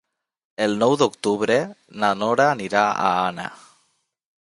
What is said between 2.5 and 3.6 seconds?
anirà a Anna.